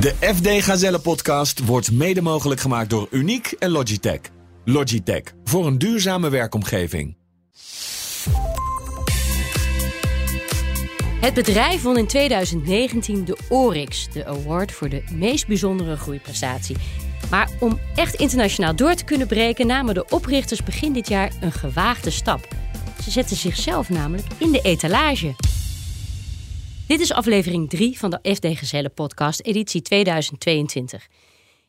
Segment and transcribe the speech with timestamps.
[0.00, 4.20] De FD Gazelle podcast wordt mede mogelijk gemaakt door Uniek en Logitech.
[4.64, 7.16] Logitech voor een duurzame werkomgeving.
[11.20, 16.76] Het bedrijf won in 2019 de Oryx, de award voor de meest bijzondere groeiprestatie.
[17.30, 21.52] Maar om echt internationaal door te kunnen breken, namen de oprichters begin dit jaar een
[21.52, 22.48] gewaagde stap.
[23.02, 25.34] Ze zetten zichzelf namelijk in de etalage.
[26.86, 31.06] Dit is aflevering 3 van de FD Gezellen podcast, editie 2022.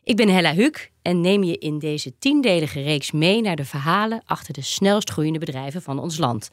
[0.03, 4.21] Ik ben Hella Huuk en neem je in deze tiendelige reeks mee naar de verhalen
[4.25, 6.49] achter de snelst groeiende bedrijven van ons land.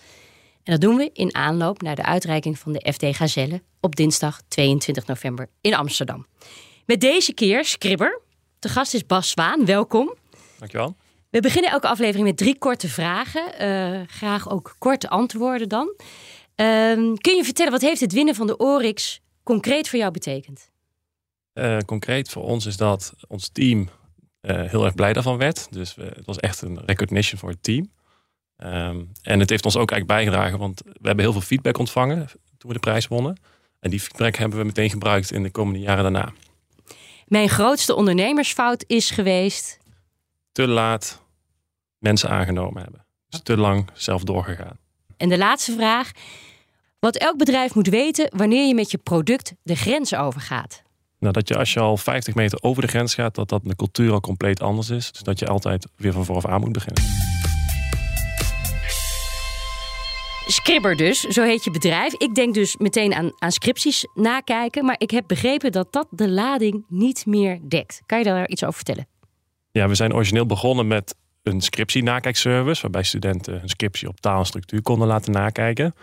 [0.63, 4.41] En dat doen we in aanloop naar de uitreiking van de FD Gazelle op dinsdag
[4.49, 6.27] 22 november in Amsterdam.
[6.87, 8.21] Met deze keer Scribber.
[8.59, 10.15] De gast is Bas Zwaan, welkom.
[10.59, 10.97] Dankjewel.
[11.31, 13.63] We beginnen elke aflevering met drie korte vragen.
[13.63, 15.95] Uh, graag ook korte antwoorden dan.
[16.57, 20.71] Um, kun je vertellen, wat heeft het winnen van de Oryx concreet voor jou betekend?
[21.55, 23.89] Uh, concreet voor ons is dat ons team
[24.41, 25.67] uh, heel erg blij daarvan werd.
[25.71, 27.91] Dus we, het was echt een recognition voor het team.
[28.57, 32.27] Um, en het heeft ons ook eigenlijk bijgedragen, want we hebben heel veel feedback ontvangen
[32.59, 33.41] toen we de prijs wonnen.
[33.81, 36.33] En die feedback hebben we meteen gebruikt in de komende jaren daarna.
[37.27, 39.79] Mijn grootste ondernemersfout is geweest.
[40.53, 41.23] Te laat
[41.99, 43.07] mensen aangenomen hebben.
[43.29, 44.79] Dus te lang zelf doorgegaan.
[45.25, 46.11] En de laatste vraag.
[46.99, 50.83] Wat elk bedrijf moet weten wanneer je met je product de grens overgaat.
[51.19, 53.77] Nou, dat je als je al 50 meter over de grens gaat, dat dat de
[53.77, 55.13] cultuur al compleet anders is.
[55.13, 57.03] Dus dat je altijd weer van vooraf aan moet beginnen.
[60.47, 62.15] Scribber dus, zo heet je bedrijf.
[62.15, 64.85] Ik denk dus meteen aan, aan scripties nakijken.
[64.85, 68.03] Maar ik heb begrepen dat dat de lading niet meer dekt.
[68.07, 69.07] Kan je daar iets over vertellen?
[69.71, 71.15] Ja, we zijn origineel begonnen met
[71.45, 72.83] een scriptie-nakijkservice.
[72.83, 75.95] Waarbij studenten hun scriptie op taal en structuur konden laten nakijken.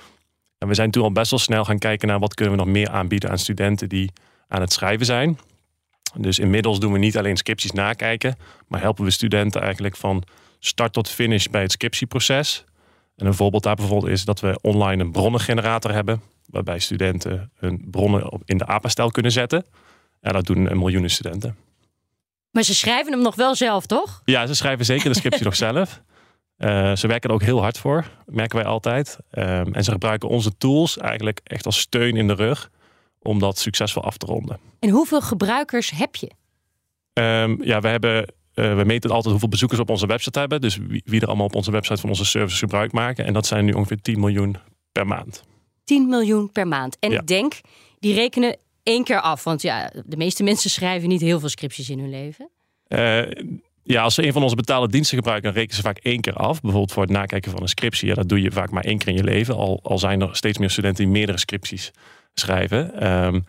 [0.58, 2.72] En we zijn toen al best wel snel gaan kijken naar wat kunnen we nog
[2.72, 4.12] meer aanbieden aan studenten die
[4.48, 5.40] aan het schrijven zijn.
[6.18, 8.36] Dus inmiddels doen we niet alleen scripties nakijken,
[8.68, 10.24] maar helpen we studenten eigenlijk van
[10.60, 12.66] start tot finish bij het scriptieproces.
[13.16, 17.88] En een voorbeeld daar bijvoorbeeld is dat we online een bronnengenerator hebben, waarbij studenten hun
[17.90, 19.66] bronnen in de APA-stijl kunnen zetten.
[20.20, 21.56] En dat doen miljoenen studenten.
[22.52, 24.22] Maar ze schrijven hem nog wel zelf, toch?
[24.26, 26.02] Ja, ze schrijven zeker de scriptie nog zelf.
[26.58, 29.18] Uh, ze werken er ook heel hard voor, merken wij altijd.
[29.32, 32.70] Um, en ze gebruiken onze tools eigenlijk echt als steun in de rug
[33.20, 34.60] om dat succesvol af te ronden.
[34.80, 36.32] En hoeveel gebruikers heb je?
[37.14, 40.62] Um, ja, we hebben uh, we meten altijd hoeveel bezoekers op onze website hebben.
[40.62, 43.26] Dus wie, wie, er allemaal op onze website van onze services gebruik maken.
[43.26, 44.58] En dat zijn nu ongeveer 10 miljoen
[44.92, 45.44] per maand.
[45.84, 46.98] 10 miljoen per maand.
[47.00, 47.20] En ja.
[47.20, 47.60] ik denk,
[48.00, 49.44] die rekenen één keer af.
[49.44, 52.50] Want ja, de meeste mensen schrijven niet heel veel scripties in hun leven.
[52.88, 53.22] Uh,
[53.84, 56.34] ja, als ze een van onze betaalde diensten gebruiken, dan rekenen ze vaak één keer
[56.34, 56.62] af.
[56.62, 58.08] Bijvoorbeeld voor het nakijken van een scriptie.
[58.08, 59.56] Ja, dat doe je vaak maar één keer in je leven.
[59.56, 61.92] Al, al zijn er steeds meer studenten die meerdere scripties
[62.34, 63.12] schrijven.
[63.12, 63.46] Um,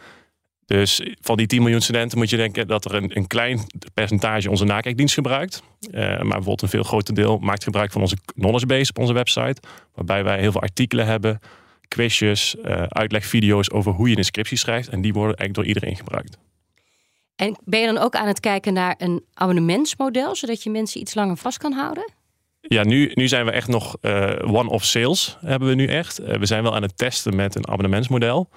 [0.66, 3.60] dus van die 10 miljoen studenten moet je denken dat er een, een klein
[3.94, 5.62] percentage onze nakijkdienst gebruikt.
[5.80, 9.12] Uh, maar bijvoorbeeld een veel groter deel maakt gebruik van onze knowledge base op onze
[9.12, 9.62] website.
[9.94, 11.40] Waarbij wij heel veel artikelen hebben,
[11.92, 14.88] quizjes, uh, uitlegvideo's over hoe je een scriptie schrijft.
[14.88, 16.38] En die worden eigenlijk door iedereen gebruikt.
[17.36, 21.14] En ben je dan ook aan het kijken naar een abonnementsmodel, zodat je mensen iets
[21.14, 22.12] langer vast kan houden?
[22.60, 26.20] Ja, nu, nu zijn we echt nog uh, one-off sales hebben we nu echt.
[26.20, 28.48] Uh, we zijn wel aan het testen met een abonnementsmodel.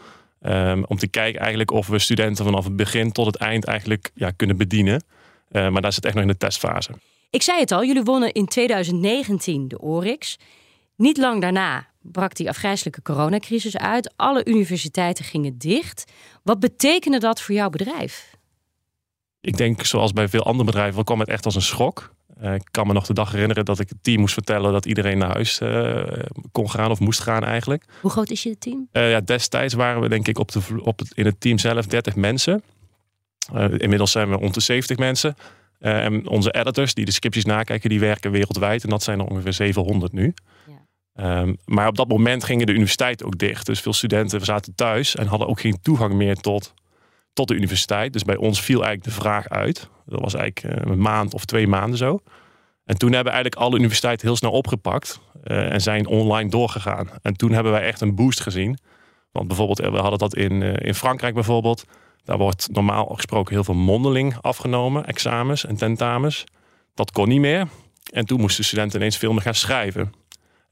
[0.42, 4.12] Um, om te kijken eigenlijk of we studenten vanaf het begin tot het eind eigenlijk
[4.14, 5.04] ja, kunnen bedienen.
[5.52, 6.92] Uh, maar daar zit echt nog in de testfase.
[7.30, 10.38] Ik zei het al, jullie wonnen in 2019 de Oryx.
[10.96, 14.14] Niet lang daarna brak die afgrijzelijke coronacrisis uit.
[14.16, 16.12] Alle universiteiten gingen dicht.
[16.44, 18.36] Wat betekende dat voor jouw bedrijf?
[19.42, 22.14] Ik denk, zoals bij veel andere bedrijven, kwam het echt als een schok.
[22.42, 24.86] Uh, ik kan me nog de dag herinneren dat ik het team moest vertellen dat
[24.86, 26.04] iedereen naar huis uh,
[26.52, 27.86] kon gaan of moest gaan eigenlijk.
[28.02, 28.88] Hoe groot is je team?
[28.92, 31.86] Uh, ja, destijds waren we denk ik op de, op het, in het team zelf
[31.86, 32.64] 30 mensen.
[33.78, 35.36] inmiddels zijn we rond de 70 mensen.
[35.80, 38.84] en onze editors die de scripties nakijken, die werken wereldwijd.
[38.84, 40.34] En dat zijn er ongeveer 700 nu.
[40.68, 40.75] Ja.
[41.20, 43.66] Um, maar op dat moment gingen de universiteiten ook dicht.
[43.66, 46.74] Dus veel studenten zaten thuis en hadden ook geen toegang meer tot
[47.36, 48.14] tot de universiteit.
[48.14, 49.90] Dus bij ons viel eigenlijk de vraag uit.
[50.06, 52.20] Dat was eigenlijk eh, een maand of twee maanden zo.
[52.86, 57.10] En toen hebben eigenlijk alle universiteiten heel snel opgepakt uh, en zijn online doorgegaan.
[57.22, 58.78] En toen hebben wij echt een boost gezien.
[59.32, 61.86] Want bijvoorbeeld, eh, we hadden dat in, in Frankrijk bijvoorbeeld.
[62.24, 66.44] Daar wordt normaal gesproken heel veel mondeling afgenomen, examens en tentamens.
[66.94, 67.68] Dat kon niet meer.
[68.12, 70.14] En toen moesten studenten ineens veel meer gaan schrijven.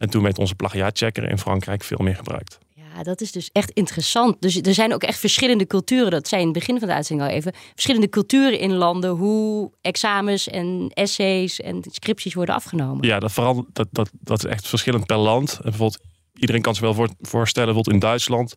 [0.04, 2.58] En toen werd onze plagiaatchecker in Frankrijk veel meer gebruikt.
[2.76, 4.42] Ja, dat is dus echt interessant.
[4.42, 6.12] Dus er zijn ook echt verschillende culturen.
[6.12, 7.54] Dat zijn in het begin van de uitzending al even.
[7.74, 9.10] Verschillende culturen in landen.
[9.10, 13.08] Hoe examens en essays en scripties worden afgenomen.
[13.08, 15.52] Ja, dat, vooral, dat, dat, dat is echt verschillend per land.
[15.52, 16.00] En bijvoorbeeld,
[16.34, 18.56] iedereen kan zich wel voor, voorstellen, bijvoorbeeld in Duitsland.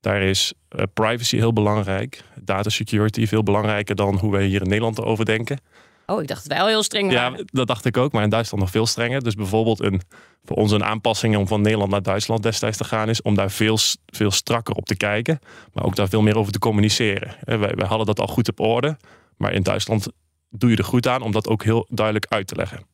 [0.00, 0.52] Daar is
[0.92, 2.24] privacy heel belangrijk.
[2.40, 5.58] Data security veel belangrijker dan hoe wij hier in Nederland erover denken.
[6.06, 8.12] Oh, ik dacht wel heel streng Ja, dat dacht ik ook.
[8.12, 9.22] Maar in Duitsland nog veel strenger.
[9.22, 10.00] Dus bijvoorbeeld een,
[10.44, 13.08] voor ons een aanpassing om van Nederland naar Duitsland destijds te gaan...
[13.08, 15.38] is om daar veel, veel strakker op te kijken.
[15.72, 17.36] Maar ook daar veel meer over te communiceren.
[17.40, 18.96] Wij, wij hadden dat al goed op orde.
[19.36, 20.06] Maar in Duitsland
[20.50, 22.86] doe je er goed aan om dat ook heel duidelijk uit te leggen.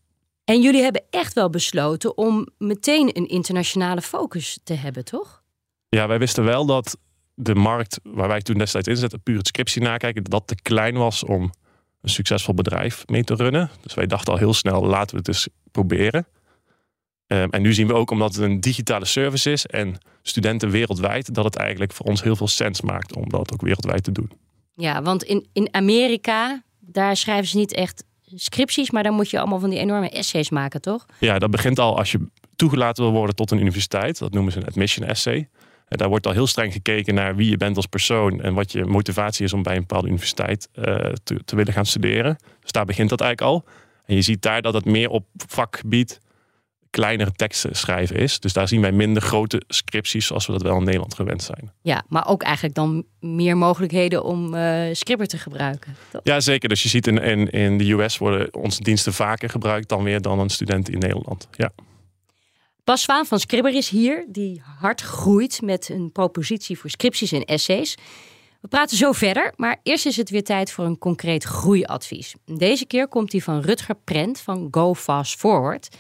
[0.45, 5.43] En jullie hebben echt wel besloten om meteen een internationale focus te hebben, toch?
[5.89, 6.97] Ja, wij wisten wel dat
[7.35, 11.25] de markt waar wij toen destijds inzetten, puur het scriptie nakijken, dat te klein was
[11.25, 11.53] om
[12.03, 13.71] een succesvol bedrijf mee te runnen.
[13.81, 16.27] Dus wij dachten al heel snel, laten we het eens proberen.
[17.27, 21.35] Ehm, en nu zien we ook, omdat het een digitale service is en studenten wereldwijd,
[21.35, 24.31] dat het eigenlijk voor ons heel veel sens maakt om dat ook wereldwijd te doen.
[24.75, 28.05] Ja, want in, in Amerika, daar schrijven ze niet echt
[28.35, 31.07] scripties, maar dan moet je allemaal van die enorme essays maken, toch?
[31.19, 32.27] Ja, dat begint al als je
[32.57, 34.19] toegelaten wil worden tot een universiteit.
[34.19, 35.49] Dat noemen ze een admission essay.
[35.91, 38.73] En daar wordt al heel streng gekeken naar wie je bent als persoon en wat
[38.73, 40.85] je motivatie is om bij een bepaalde universiteit uh,
[41.23, 42.39] te, te, willen gaan studeren.
[42.61, 43.65] Dus daar begint dat eigenlijk al.
[44.07, 46.21] En je ziet daar dat het meer op vakgebied
[46.91, 48.41] kleinere teksten schrijven is.
[48.41, 51.73] Dus daar zien wij minder grote scripties zoals we dat wel in Nederland gewend zijn.
[51.83, 55.97] Ja, maar ook eigenlijk dan meer mogelijkheden om uh, Scripper te gebruiken.
[56.11, 56.21] Toch?
[56.25, 56.69] Ja, zeker.
[56.69, 60.21] Dus je ziet in, in, in de US worden onze diensten vaker gebruikt dan weer
[60.21, 61.49] dan een student in Nederland.
[61.53, 61.71] Ja.
[62.85, 67.45] Bas Zwaan van Scribber is hier, die hard groeit met een propositie voor scripties en
[67.45, 67.95] essays.
[68.61, 72.35] We praten zo verder, maar eerst is het weer tijd voor een concreet groeiadvies.
[72.45, 75.97] Deze keer komt die van Rutger Prent van Go Fast Forward.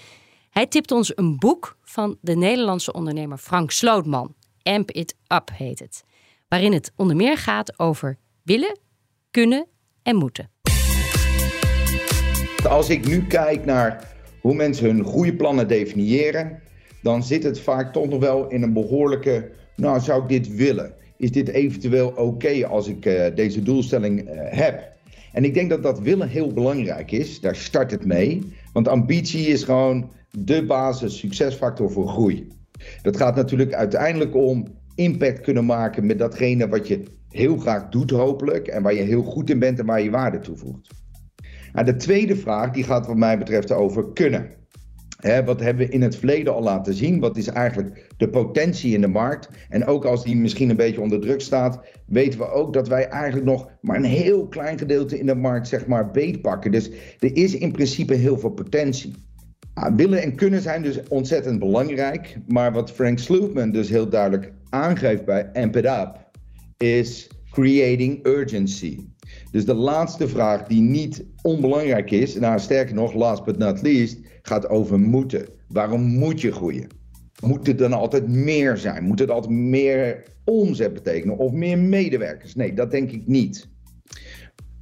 [0.50, 4.34] Hij tipt ons een boek van de Nederlandse ondernemer Frank Slootman.
[4.62, 6.02] Amp It Up heet het.
[6.48, 8.78] Waarin het onder meer gaat over willen,
[9.30, 9.66] kunnen
[10.02, 10.50] en moeten.
[12.68, 14.08] Als ik nu kijk naar
[14.40, 16.62] hoe mensen hun groeiplannen definiëren,
[17.02, 20.93] dan zit het vaak toch nog wel in een behoorlijke, nou zou ik dit willen?
[21.17, 24.93] Is dit eventueel oké als ik uh, deze doelstelling uh, heb?
[25.32, 27.41] En ik denk dat dat willen heel belangrijk is.
[27.41, 28.52] Daar start het mee.
[28.73, 32.47] Want ambitie is gewoon de basis, succesfactor voor groei.
[33.02, 38.11] Dat gaat natuurlijk uiteindelijk om impact kunnen maken met datgene wat je heel graag doet,
[38.11, 38.67] hopelijk.
[38.69, 40.88] En waar je heel goed in bent en waar je waarde toevoegt.
[41.73, 44.58] Nou, de tweede vraag die gaat wat mij betreft over kunnen
[45.44, 47.20] wat hebben we in het verleden al laten zien?
[47.20, 49.49] Wat is eigenlijk de potentie in de markt?
[49.69, 53.08] En ook als die misschien een beetje onder druk staat, weten we ook dat wij
[53.08, 56.70] eigenlijk nog maar een heel klein gedeelte in de markt zeg maar beetpakken.
[56.70, 59.14] Dus er is in principe heel veel potentie.
[59.75, 62.37] Ah, willen en kunnen zijn dus ontzettend belangrijk.
[62.46, 66.31] Maar wat Frank Slootman dus heel duidelijk aangeeft bij Up,
[66.76, 68.99] is creating urgency.
[69.50, 74.19] Dus de laatste vraag die niet onbelangrijk is, nou sterker nog, last but not least,
[74.42, 75.46] gaat over moeten.
[75.69, 76.87] Waarom moet je groeien?
[77.40, 79.04] Moet het dan altijd meer zijn?
[79.04, 82.54] Moet het altijd meer omzet betekenen of meer medewerkers?
[82.54, 83.69] Nee, dat denk ik niet.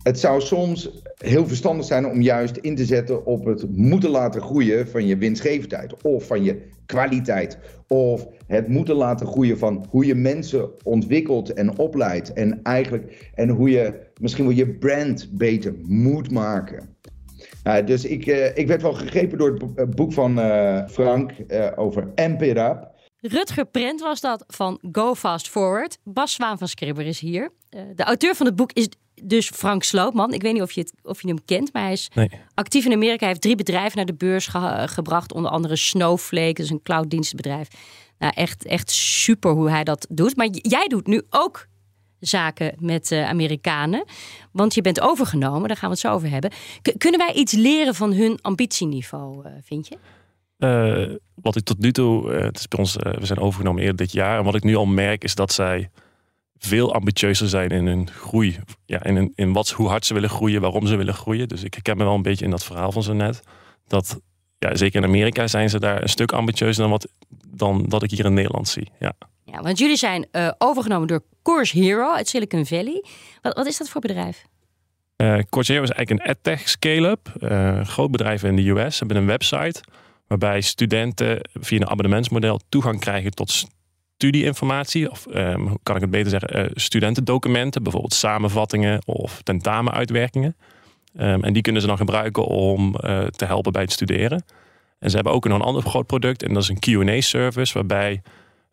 [0.02, 4.40] Het zou soms heel verstandig zijn om juist in te zetten op het moeten laten
[4.40, 7.58] groeien van je winstgevendheid of van je kwaliteit.
[7.87, 12.32] Of het moeten laten groeien van hoe je mensen ontwikkelt en opleidt.
[12.32, 16.96] En eigenlijk en hoe je misschien wel je brand beter moet maken.
[17.69, 21.32] Uh, dus ik, uh, ik werd wel gegrepen door het eh, boek van uh, Frank
[21.76, 22.97] over Amp It Up.
[23.20, 25.99] Rutger Prent was dat van Go Fast Forward.
[26.05, 27.50] Bas Zwaan van Scribber is hier.
[27.94, 28.88] de auteur van het boek is
[29.23, 30.32] dus Frank Sloopman.
[30.32, 32.31] Ik weet niet of je, het, of je hem kent, maar hij is nee.
[32.55, 33.19] actief in Amerika.
[33.19, 35.32] Hij heeft drie bedrijven naar de beurs ge gebracht.
[35.32, 37.69] Onder andere Snowflake, dat is een clouddienstenbedrijf.
[38.19, 40.37] Nou, echt, echt super hoe hij dat doet.
[40.37, 41.67] Maar jij doet nu ook
[42.20, 44.05] zaken met uh, Amerikanen.
[44.53, 46.51] Want je bent overgenomen, daar gaan we het zo over hebben.
[46.98, 49.96] kunnen wij iets leren van hun ambitieniveau, uh, vind je?
[50.58, 54.13] Uh, wat ik tot nu toe, het is bij ons, we zijn overgenomen eerder dit
[54.13, 54.39] jaar.
[54.39, 55.91] En wat ik nu al merk is dat zij
[56.58, 58.58] veel ambitieuzer zijn in hun groei.
[58.87, 61.48] Ja, in, in wat, hoe hard ze willen groeien, waarom ze willen groeien.
[61.48, 63.43] Dus ik herken me wel een beetje in dat verhaal van zo net.
[63.87, 64.20] Dat
[64.58, 67.08] ja, zeker in Amerika zijn ze daar een stuk ambitieuzer dan, wat,
[67.46, 68.91] dan dat ik hier in Nederland zie.
[68.98, 69.13] Ja.
[69.52, 73.05] Ja, want jullie zijn uh, overgenomen door Course Hero uit Silicon Valley.
[73.43, 74.46] Wat, wat is dat voor bedrijf?
[75.17, 77.32] Uh, Course Hero is eigenlijk een edtech scale-up.
[77.40, 78.96] Uh, groot bedrijf in de US.
[78.96, 79.81] Ze hebben een website
[80.26, 83.67] waarbij studenten via een abonnementsmodel toegang krijgen tot
[84.17, 85.10] studieinformatie.
[85.10, 86.70] Of hoe kan ik het beter zeggen?
[86.74, 90.56] studentendocumenten, bijvoorbeeld samenvattingen of tentamenuitwerkingen.
[91.20, 92.93] Um, en die kunnen ze dan gebruiken om
[93.31, 94.44] te helpen bij het studeren.
[94.98, 98.22] En ze hebben ook een ander groot product en dat is een Q&A-service waarbij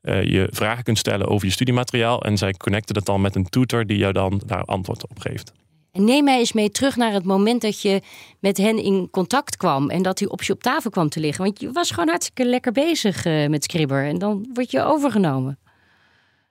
[0.05, 2.21] uh, je vragen kunt stellen over je studiemateriaal.
[2.21, 5.51] En zij connecten dat dan met een tutor die jou dan daar antwoord op geeft.
[5.91, 8.01] En neem mij eens mee terug naar het moment dat je
[8.39, 11.43] met hen in contact kwam en dat die optie op tafel kwam te liggen.
[11.43, 15.59] Want je was gewoon hartstikke lekker bezig uh, met Scribber en dan word je overgenomen.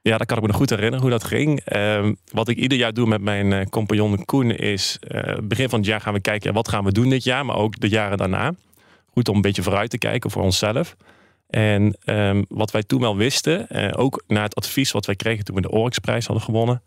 [0.02, 1.60] Ja, dat kan ik me nog goed herinneren hoe dat ging.
[1.60, 4.98] Ehm, wat ik ieder jaar doe met mijn uh, compagnon Koen is...
[5.42, 7.80] Begin van het jaar gaan we kijken wat gaan we doen dit jaar, maar ook
[7.80, 8.54] de jaren daarna.
[9.10, 10.96] Goed om een beetje vooruit te kijken voor onszelf.
[11.46, 15.44] En ehm, wat wij toen wel wisten, uh, ook na het advies wat wij kregen
[15.44, 16.82] toen we de Oryxprijs hadden gewonnen,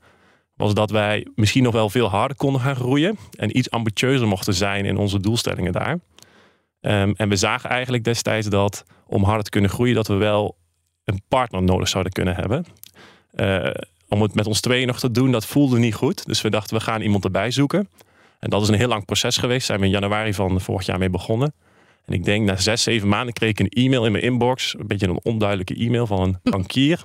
[0.55, 4.53] was dat wij misschien nog wel veel harder konden gaan groeien en iets ambitieuzer mochten
[4.53, 5.99] zijn in onze doelstellingen daar.
[6.81, 10.57] Um, en we zagen eigenlijk destijds dat om harder te kunnen groeien, dat we wel
[11.03, 12.65] een partner nodig zouden kunnen hebben.
[13.35, 13.69] Uh,
[14.07, 16.25] om het met ons tweeën nog te doen, dat voelde niet goed.
[16.25, 17.89] Dus we dachten, we gaan iemand erbij zoeken.
[18.39, 19.65] En dat is een heel lang proces geweest.
[19.65, 21.53] Zijn we in januari van vorig jaar mee begonnen.
[22.07, 24.75] En ik denk na zes, zeven maanden kreeg ik een e-mail in mijn inbox.
[24.79, 27.03] Een beetje een onduidelijke e-mail van een bankier.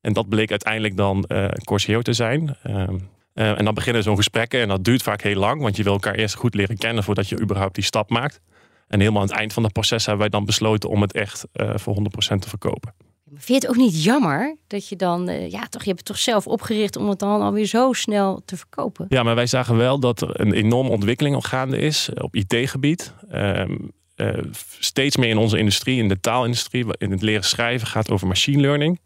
[0.00, 2.56] En dat bleek uiteindelijk dan uh, Corsio te zijn.
[2.66, 2.88] Uh,
[3.34, 4.60] uh, en dan beginnen zo'n gesprekken.
[4.60, 5.62] En dat duurt vaak heel lang.
[5.62, 8.40] Want je wil elkaar eerst goed leren kennen voordat je überhaupt die stap maakt.
[8.88, 11.46] En helemaal aan het eind van het proces hebben wij dan besloten om het echt
[11.54, 12.94] uh, voor 100% te verkopen.
[13.34, 16.08] Vind je het ook niet jammer dat je dan, uh, ja, toch, je hebt het
[16.08, 19.06] toch zelf opgericht om het dan alweer zo snel te verkopen?
[19.08, 23.12] Ja, maar wij zagen wel dat er een enorme ontwikkeling al gaande is op IT-gebied.
[23.32, 24.38] Um, uh,
[24.78, 28.60] steeds meer in onze industrie, in de taalindustrie, in het leren schrijven, gaat over machine
[28.60, 29.00] learning.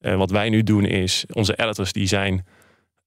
[0.00, 2.46] Uh, wat wij nu doen is, onze editors die zijn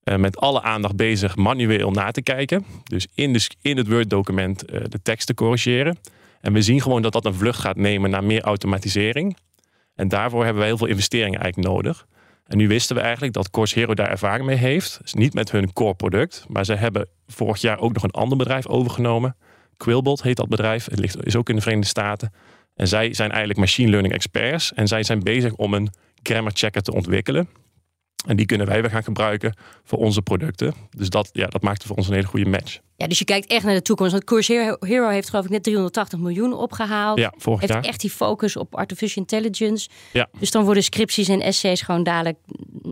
[0.03, 2.65] uh, met alle aandacht bezig manueel na te kijken.
[2.83, 5.97] Dus in, de, in het Word-document de tekst te corrigeren.
[6.41, 9.37] En we zien gewoon dat dat een vlucht gaat nemen naar meer automatisering.
[9.95, 12.05] En daarvoor hebben we heel veel investeringen eigenlijk nodig.
[12.47, 14.99] En nu wisten we eigenlijk dat Course Hero daar ervaring mee heeft.
[15.01, 18.37] Dus niet met hun core product, maar ze hebben vorig jaar ook nog een ander
[18.37, 19.35] bedrijf overgenomen.
[19.77, 20.85] Quillbot heet dat bedrijf.
[20.89, 22.33] Het ligt, is ook in de Verenigde Staten.
[22.75, 24.73] En zij zijn eigenlijk machine learning experts.
[24.73, 25.89] En zij zijn bezig om een
[26.23, 27.49] grammar checker te ontwikkelen.
[28.25, 29.53] En die kunnen wij weer gaan gebruiken
[29.83, 30.73] voor onze producten.
[30.89, 32.79] Dus dat, ja, dat maakte voor ons een hele goede match.
[32.95, 34.11] Ja, dus je kijkt echt naar de toekomst.
[34.11, 37.19] Want Course Hero heeft geloof ik net 380 miljoen opgehaald.
[37.19, 37.83] Ja, vorig heeft jaar.
[37.83, 39.89] echt die focus op artificial intelligence.
[40.13, 40.27] Ja.
[40.39, 42.37] Dus dan worden scripties en essays gewoon dadelijk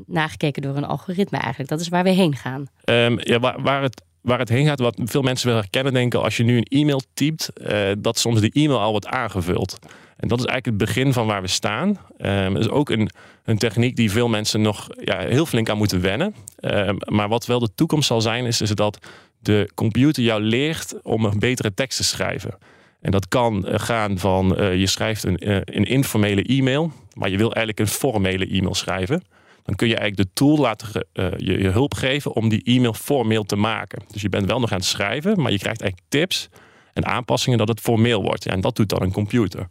[0.05, 1.69] nagekeken door een algoritme eigenlijk.
[1.69, 2.67] Dat is waar we heen gaan.
[2.85, 6.22] Um, ja, waar, waar het waar het heen gaat, wat veel mensen wel herkennen, denken
[6.22, 9.80] als je nu een e-mail typt, uh, dat soms de e-mail al wordt aangevuld.
[10.18, 11.88] En dat is eigenlijk het begin van waar we staan.
[12.18, 13.10] Um, dat is ook een,
[13.44, 16.36] een techniek die veel mensen nog ja, heel flink aan moeten wennen.
[16.60, 19.08] Um, maar wat wel de toekomst zal zijn, is, is dat
[19.39, 22.58] de computer jou leert om een betere tekst te schrijven.
[23.01, 25.38] En dat kan uh, gaan van uh, je schrijft een,
[25.77, 29.24] een informele e-mail, maar je wil eigenlijk een formele e-mail schrijven
[29.63, 32.93] dan kun je eigenlijk de tool laten uh, je, je, hulp geven om die e-mail
[32.93, 34.01] formeel te maken.
[34.12, 36.50] Dus je bent wel nog aan het schrijven, maar je krijgt eigenlijk tips
[36.93, 38.43] en aanpassingen dat het formeel wordt.
[38.43, 39.67] Ja, en dat doet dan een computer.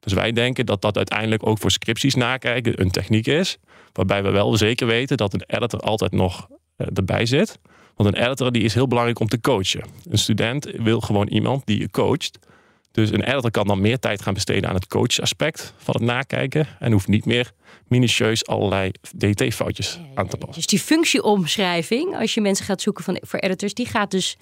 [0.00, 3.58] Dus wij denken dat dat uiteindelijk ook voor scripties nakijken een techniek is,
[3.92, 7.58] waarbij we wel zeker weten dat een editor altijd nog uh, erbij zit.
[7.96, 9.84] Want een editor die is heel belangrijk om te coachen.
[10.10, 12.38] Een student wil gewoon iemand die je coacht.
[12.92, 16.66] Dus een editor kan dan meer tijd gaan besteden aan het coachaspect van het nakijken.
[16.78, 17.52] En hoeft niet meer
[17.88, 20.54] minutieus allerlei DT-foutjes ja, ja, aan te passen.
[20.54, 24.36] Dus die functieomschrijving, als je mensen gaat zoeken van, voor editors, die gaat dus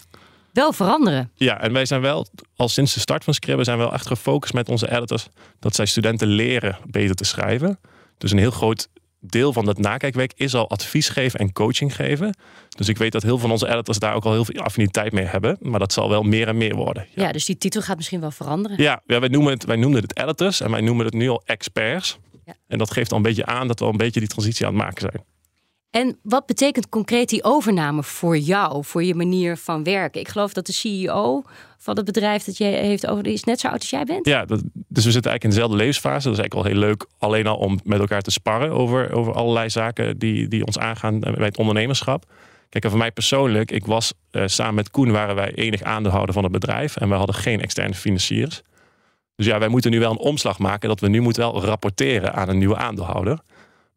[0.53, 1.31] wel veranderen.
[1.35, 2.27] Ja, en wij zijn wel,
[2.57, 5.29] al sinds de start van Scribble, zijn we wel echt gefocust met onze editors
[5.59, 7.79] dat zij studenten leren beter te schrijven.
[8.19, 8.89] Dus een heel groot
[9.21, 12.35] deel van dat nakijkwerk is al advies geven en coaching geven.
[12.69, 15.13] Dus ik weet dat heel veel van onze editors daar ook al heel veel affiniteit
[15.13, 15.57] mee hebben.
[15.61, 17.07] Maar dat zal wel meer en meer worden.
[17.15, 18.83] Ja, ja dus die titel gaat misschien wel veranderen.
[18.83, 21.43] Ja, ja wij, noemen het, wij noemden het editors en wij noemen het nu al
[21.45, 22.19] experts.
[22.45, 22.55] Ja.
[22.67, 24.75] En dat geeft al een beetje aan dat we al een beetje die transitie aan
[24.75, 25.25] het maken zijn.
[25.91, 30.21] En wat betekent concreet die overname voor jou, voor je manier van werken?
[30.21, 31.43] Ik geloof dat de CEO
[31.79, 34.27] van het bedrijf dat jij heeft over is net zo oud als jij bent.
[34.27, 36.29] Ja, dus we zitten eigenlijk in dezelfde levensfase.
[36.29, 39.33] Dat is eigenlijk al heel leuk, alleen al om met elkaar te sparren over, over
[39.33, 42.25] allerlei zaken die, die ons aangaan bij het ondernemerschap.
[42.69, 46.43] Kijk, voor mij persoonlijk, ik was uh, samen met Koen waren wij enig aandeelhouder van
[46.43, 48.63] het bedrijf en we hadden geen externe financiers.
[49.37, 52.35] Dus ja, wij moeten nu wel een omslag maken dat we nu moeten wel rapporteren
[52.35, 53.39] aan een nieuwe aandeelhouder.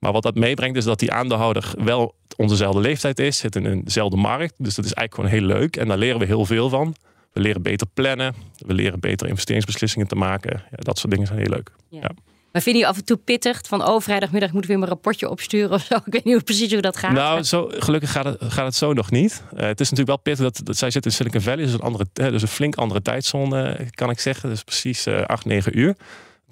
[0.03, 4.17] Maar wat dat meebrengt is dat die aandeelhouder wel onzezelfde leeftijd is, zit in dezelfde
[4.17, 4.53] markt.
[4.57, 6.95] Dus dat is eigenlijk gewoon heel leuk en daar leren we heel veel van.
[7.33, 10.63] We leren beter plannen, we leren beter investeringsbeslissingen te maken.
[10.71, 11.71] Ja, dat soort dingen zijn heel leuk.
[11.89, 11.99] Ja.
[11.99, 12.11] Ja.
[12.51, 15.29] Maar vind je af en toe pittig van oh vrijdagmiddag moeten we weer een rapportje
[15.29, 15.95] opsturen of zo?
[16.05, 17.11] Ik weet niet hoe precies hoe dat gaat.
[17.11, 19.43] Nou, zo, gelukkig gaat het, gaat het zo nog niet.
[19.53, 21.79] Uh, het is natuurlijk wel pittig dat, dat zij zitten in Silicon Valley, dus een,
[21.79, 24.49] andere, dus een flink andere tijdzone kan ik zeggen.
[24.49, 25.95] Dus precies uh, 8, 9 uur.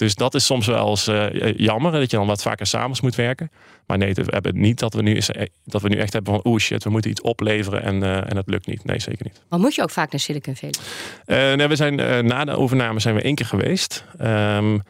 [0.01, 3.15] Dus dat is soms wel eens uh, jammer dat je dan wat vaker s'avonds moet
[3.15, 3.51] werken.
[3.87, 5.29] Maar nee, we hebben niet dat we nu, is,
[5.65, 8.37] dat we nu echt hebben van oeh shit, we moeten iets opleveren en, uh, en
[8.37, 8.83] het lukt niet.
[8.85, 9.41] Nee, zeker niet.
[9.49, 11.51] Maar moet je ook vaak naar Silicon Valley?
[11.51, 14.05] Uh, nee, we zijn, na de overname zijn we één keer geweest.
[14.21, 14.81] Um,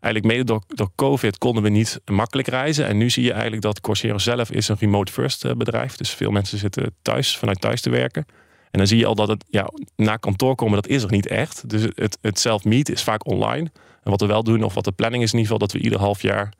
[0.00, 2.86] eigenlijk mede door, door COVID konden we niet makkelijk reizen.
[2.86, 5.96] En nu zie je eigenlijk dat Coursera zelf is een remote first bedrijf.
[5.96, 8.26] Dus veel mensen zitten thuis, vanuit thuis te werken.
[8.70, 11.26] En dan zie je al dat het ja, naar kantoor komen, dat is er niet
[11.26, 11.68] echt.
[11.68, 13.70] Dus het, het zelf meet is vaak online.
[14.02, 15.84] En wat we wel doen, of wat de planning is in ieder geval, dat we
[15.84, 16.52] ieder half jaar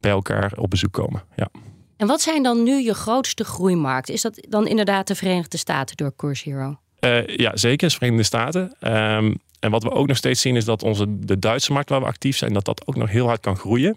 [0.00, 1.22] bij elkaar op bezoek komen.
[1.36, 1.48] Ja.
[1.96, 4.14] En wat zijn dan nu je grootste groeimarkten?
[4.14, 6.78] Is dat dan inderdaad de Verenigde Staten door Course Hero?
[7.00, 8.62] Uh, ja, zeker, de Verenigde Staten.
[8.80, 12.00] Um, en wat we ook nog steeds zien is dat onze, de Duitse markt waar
[12.00, 13.96] we actief zijn, dat dat ook nog heel hard kan groeien.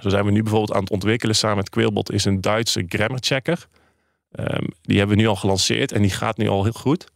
[0.00, 3.20] Zo zijn we nu bijvoorbeeld aan het ontwikkelen samen met Quailbot is een Duitse grammar
[3.20, 3.66] checker.
[4.40, 7.06] Um, die hebben we nu al gelanceerd en die gaat nu al heel goed.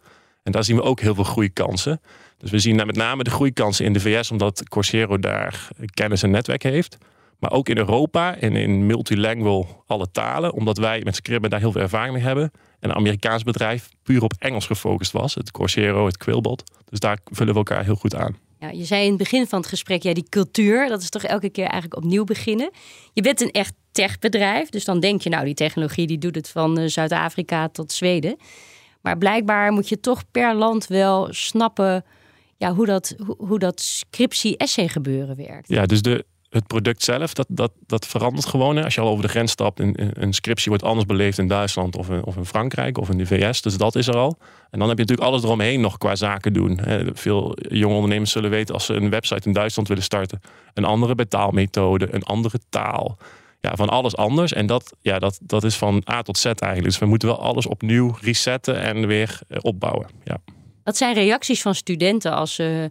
[0.46, 2.00] En daar zien we ook heel veel groeikansen.
[2.38, 6.30] Dus we zien met name de groeikansen in de VS, omdat Coursera daar kennis en
[6.30, 6.98] netwerk heeft.
[7.38, 11.72] Maar ook in Europa en in multilingual alle talen, omdat wij met Scribben daar heel
[11.72, 12.50] veel ervaring mee hebben.
[12.80, 16.62] En een Amerikaans bedrijf puur op Engels gefocust was, het Coursera, het Quillbot.
[16.84, 18.36] Dus daar vullen we elkaar heel goed aan.
[18.58, 21.22] Ja, je zei in het begin van het gesprek, ja, die cultuur, dat is toch
[21.22, 22.70] elke keer eigenlijk opnieuw beginnen.
[23.12, 26.48] Je bent een echt techbedrijf, dus dan denk je, nou, die technologie die doet het
[26.48, 28.36] van eh, Zuid-Afrika tot Zweden.
[29.06, 32.04] Maar blijkbaar moet je toch per land wel snappen
[32.56, 35.68] ja, hoe dat, hoe, dat scriptie-essay gebeuren werkt.
[35.68, 38.84] Ja, dus de, het product zelf, dat, dat, dat verandert gewoon.
[38.84, 41.96] Als je al over de grens stapt, een, een scriptie wordt anders beleefd in Duitsland
[41.96, 43.62] of in, of in Frankrijk of in de VS.
[43.62, 44.38] Dus dat is er al.
[44.70, 46.80] En dan heb je natuurlijk alles eromheen nog qua zaken doen.
[47.12, 50.40] Veel jonge ondernemers zullen weten als ze een website in Duitsland willen starten.
[50.74, 53.18] Een andere betaalmethode, een andere taal.
[53.66, 54.52] Ja, van alles anders.
[54.52, 56.84] En dat, ja, dat, dat is van A tot Z eigenlijk.
[56.84, 60.06] Dus we moeten wel alles opnieuw resetten en weer eh, opbouwen.
[60.24, 60.38] Ja.
[60.84, 62.90] Wat zijn reacties van studenten als ze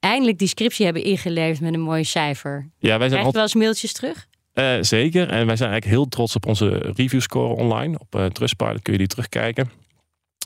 [0.00, 2.70] eindelijk die scriptie hebben ingeleverd met een mooi cijfer.
[2.78, 4.26] Ja, wij zijn Krijg wel eens mailtjes terug?
[4.54, 5.28] Uh, zeker.
[5.28, 7.98] En wij zijn eigenlijk heel trots op onze review score online.
[7.98, 9.70] Op uh, Trustpilot kun je die terugkijken.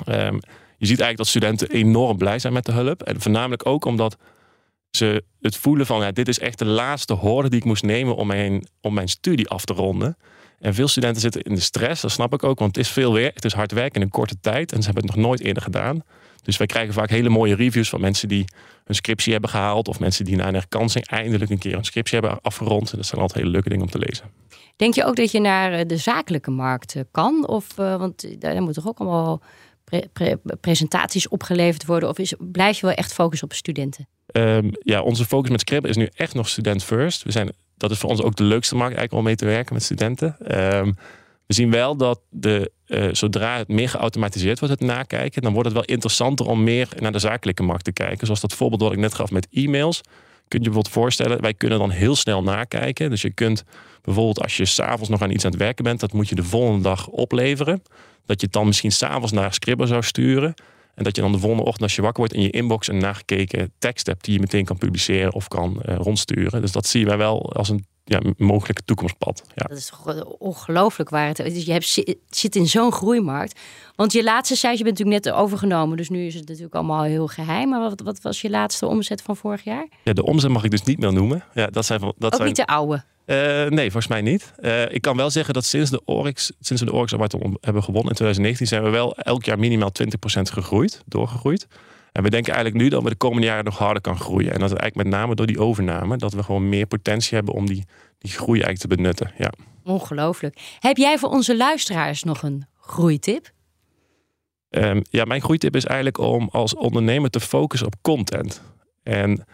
[0.09, 0.41] Um,
[0.79, 3.03] je ziet eigenlijk dat studenten enorm blij zijn met de hulp.
[3.03, 4.17] En voornamelijk ook omdat
[4.97, 6.11] ze het voelen van...
[6.13, 9.49] Dit is echt de laatste hoorde die ik moest nemen om mijn, om mijn studie
[9.49, 10.17] af te ronden.
[10.61, 12.59] En veel studenten zitten in de stress, dat snap ik ook.
[12.59, 14.73] Want het is veel werk, het is hard werken in een korte tijd.
[14.73, 16.03] En ze hebben het nog nooit eerder gedaan.
[16.43, 18.45] Dus wij krijgen vaak hele mooie reviews van mensen die
[18.85, 19.89] een scriptie hebben gehaald.
[19.89, 22.91] Of mensen die na een herkansing eindelijk een keer een scriptie hebben afgerond.
[22.91, 24.25] En dat zijn altijd hele leuke dingen om te lezen.
[24.77, 27.47] Denk je ook dat je naar eh, de zakelijke markt eh, kan?
[27.49, 29.43] Of, uh, want daar moeten toch ook allemaal
[30.61, 32.09] presentaties opgeleverd worden?
[32.09, 34.09] Of is, blijf je wel echt focussen op studenten?
[34.33, 37.23] Um, ja, onze focus met Scribble is nu echt nog student first.
[37.23, 39.75] We zijn, dat is voor ons ook de leukste markt eigenlijk om mee te werken
[39.75, 40.37] met studenten.
[40.77, 40.95] Um,
[41.47, 45.69] we zien wel dat de, uh, zodra het meer geautomatiseerd wordt, het nakijken, dan wordt
[45.69, 48.27] het wel interessanter om meer naar de zakelijke markt te kijken.
[48.27, 50.01] Zoals dat voorbeeld wat ik net gaf met e-mails.
[50.49, 53.11] Kun je je bijvoorbeeld voorstellen, wij kunnen dan heel snel nakijken.
[53.11, 53.65] Dus je kunt
[54.03, 56.45] bijvoorbeeld als je s'avonds nog aan iets aan het werken bent, dat moet je de
[56.45, 57.83] volgende dag opleveren.
[58.27, 60.55] Dat je het dan misschien s'avonds naar Scribble zou sturen.
[60.95, 62.99] En dat je dan de volgende ochtend als je wakker wordt in je inbox een
[62.99, 66.61] nagekeken tekst hebt die je meteen kan publiceren of kan uh, rondsturen.
[66.61, 69.45] Dus dat zien wij wel als een ja, mogelijke toekomstpad.
[69.55, 69.65] Ja.
[69.69, 71.65] Dat is toch ongelooflijk waar het is.
[71.65, 73.61] Je hebt, zit in zo'n groeimarkt.
[73.95, 75.97] Want je laatste cijfer, je bent natuurlijk net overgenomen.
[75.97, 77.69] Dus nu is het natuurlijk allemaal heel geheim.
[77.69, 79.89] Maar wat, wat was je laatste omzet van vorig jaar?
[80.05, 81.45] Ja, de omzet mag ik dus niet meer noemen.
[81.55, 82.47] Ja, dat zijn, dat Ook zijn...
[82.47, 83.05] niet de oude?
[83.27, 84.53] Uh, nee, volgens mij niet.
[84.61, 87.83] Uh, ik kan wel zeggen dat sinds de Oryx, sinds we de Oryx Award hebben
[87.83, 89.91] gewonnen in 2019, zijn we wel elk jaar minimaal
[90.39, 91.67] 20% gegroeid, doorgegroeid.
[92.13, 94.53] En we denken eigenlijk nu dat we de komende jaren nog harder kan groeien.
[94.53, 97.55] En dat het eigenlijk met name door die overname, dat we gewoon meer potentie hebben
[97.55, 97.85] om die,
[98.19, 99.33] die groei eigenlijk te benutten.
[99.39, 99.53] Ja.
[99.83, 100.59] Ongelooflijk.
[100.79, 103.53] Heb jij voor onze luisteraars nog een groeitip?
[104.71, 108.63] Um, ja, mijn groeitip is eigenlijk om als ondernemer te focussen op content.
[109.03, 109.45] En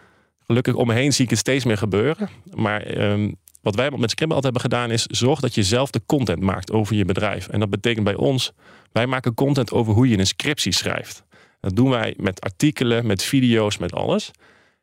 [0.45, 2.29] gelukkig om me heen zie ik het steeds meer gebeuren.
[2.53, 6.01] Maar um, wat wij met Scribble altijd hebben gedaan is zorg dat je zelf de
[6.05, 7.47] content maakt over je bedrijf.
[7.47, 8.51] En dat betekent bij ons,
[8.91, 11.23] wij maken content over hoe je een scriptie schrijft.
[11.59, 14.31] Dat doen wij met artikelen, met video's, met alles.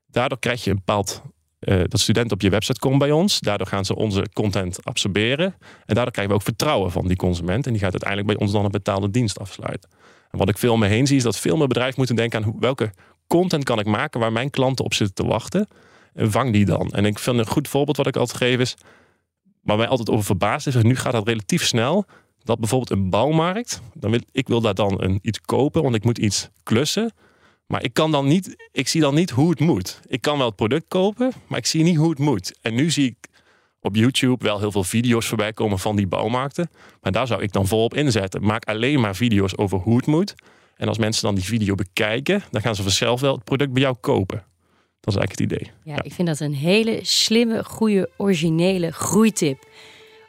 [0.06, 1.22] Daardoor krijg je een bepaald
[1.60, 3.40] uh, dat studenten op je website komen bij ons.
[3.40, 5.46] Daardoor gaan ze onze content absorberen.
[5.86, 7.66] En daardoor krijgen we ook vertrouwen van die consument.
[7.66, 9.90] En die gaat uiteindelijk bij ons dan een betaalde dienst afsluiten.
[10.30, 12.44] En wat ik veel om me heen zie, is dat veel meer bedrijven moeten denken
[12.44, 12.92] aan welke
[13.26, 15.68] content kan ik maken waar mijn klanten op zitten te wachten.
[16.18, 16.90] Vang die dan.
[16.90, 18.74] En ik vind een goed voorbeeld wat ik altijd geef is,
[19.62, 22.06] waar mij altijd over verbaasd is, nu gaat dat relatief snel
[22.48, 26.04] dat bijvoorbeeld een bouwmarkt, dan wil, ik wil daar dan een, iets kopen, want ik
[26.04, 27.12] moet iets klussen.
[27.66, 30.00] Maar ik kan dan niet, ik zie dan niet hoe het moet.
[30.06, 32.58] Ik kan wel het product kopen, maar ik zie niet hoe het moet.
[32.60, 33.28] En nu zie ik
[33.80, 36.70] op YouTube wel heel veel video's voorbij komen van die bouwmarkten.
[37.00, 38.44] Maar daar zou ik dan volop inzetten.
[38.44, 40.34] Maak alleen maar video's over hoe het moet.
[40.76, 43.82] En als mensen dan die video bekijken, dan gaan ze vanzelf wel het product bij
[43.82, 44.44] jou kopen.
[45.00, 45.72] Dat is eigenlijk het idee.
[45.84, 46.02] Ja, ja.
[46.02, 49.66] ik vind dat een hele slimme, goede, originele groeitip.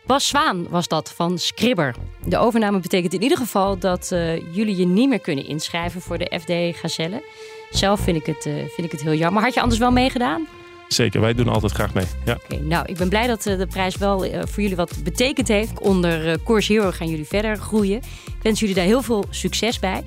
[0.06, 1.96] Bas Zwaan was dat van Scribber.
[2.26, 6.18] De overname betekent in ieder geval dat uh, jullie je niet meer kunnen inschrijven voor
[6.18, 7.24] de FD Gazelle.
[7.70, 9.44] Zelf vind ik, het, uh, vind ik het heel jammer.
[9.44, 10.48] Had je anders wel meegedaan?
[10.88, 12.06] Zeker, wij doen altijd graag mee.
[12.26, 12.38] Ja.
[12.44, 15.80] Okay, nou, ik ben blij dat uh, de prijs wel voor jullie wat betekend heeft.
[15.80, 17.98] Onder Course Hero gaan jullie verder groeien.
[18.26, 20.04] Ik wens jullie daar heel veel succes bij.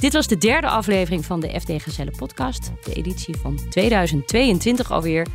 [0.00, 2.72] Dit was de derde aflevering van de FD Gezelle podcast.
[2.84, 5.26] De editie van 2022 alweer.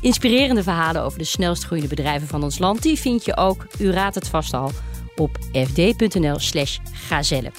[0.00, 2.82] Inspirerende verhalen over de snelst groeiende bedrijven van ons land.
[2.82, 4.70] Die vind je ook, u raadt het vast al,
[5.16, 7.50] op fd.nl slash gazelle.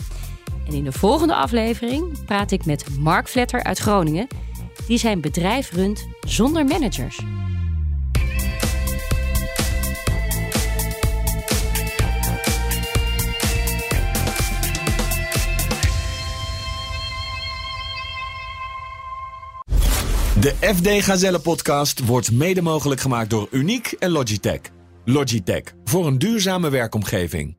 [0.68, 4.28] En in de volgende aflevering praat ik met Mark Vletter uit Groningen...
[4.88, 7.20] die zijn bedrijf runt zonder managers.
[20.42, 24.62] De FD Gazelle podcast wordt mede mogelijk gemaakt door Uniek en Logitech.
[25.06, 27.57] Logitech voor een duurzame werkomgeving.